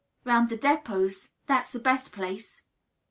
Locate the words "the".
0.49-0.57, 1.73-1.79